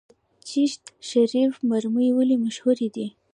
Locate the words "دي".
2.95-3.07